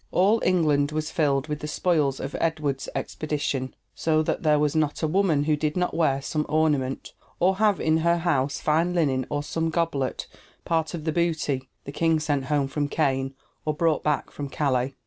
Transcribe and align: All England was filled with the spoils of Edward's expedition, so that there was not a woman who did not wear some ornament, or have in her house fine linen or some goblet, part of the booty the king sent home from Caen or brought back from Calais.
All 0.11 0.41
England 0.43 0.91
was 0.91 1.11
filled 1.11 1.47
with 1.47 1.59
the 1.59 1.67
spoils 1.67 2.19
of 2.19 2.35
Edward's 2.39 2.89
expedition, 2.95 3.75
so 3.93 4.23
that 4.23 4.41
there 4.41 4.57
was 4.57 4.75
not 4.75 5.03
a 5.03 5.07
woman 5.07 5.43
who 5.43 5.55
did 5.55 5.77
not 5.77 5.93
wear 5.93 6.23
some 6.23 6.43
ornament, 6.49 7.13
or 7.39 7.57
have 7.57 7.79
in 7.79 7.97
her 7.97 8.17
house 8.17 8.59
fine 8.59 8.95
linen 8.95 9.27
or 9.29 9.43
some 9.43 9.69
goblet, 9.69 10.25
part 10.65 10.95
of 10.95 11.03
the 11.03 11.11
booty 11.11 11.69
the 11.83 11.91
king 11.91 12.19
sent 12.19 12.45
home 12.45 12.67
from 12.67 12.87
Caen 12.89 13.35
or 13.63 13.75
brought 13.75 14.01
back 14.01 14.31
from 14.31 14.49
Calais. 14.49 14.95